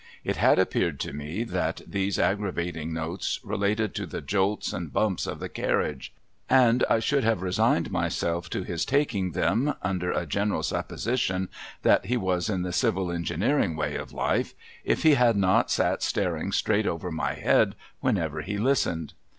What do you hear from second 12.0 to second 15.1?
he was in the civil engineering way of life, if